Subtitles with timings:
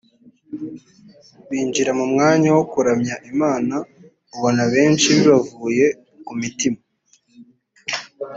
[1.49, 3.75] binjira mu mwanya wo kuramya Imana
[4.35, 5.85] ubona benshi bibavuye
[6.25, 6.79] ku mitima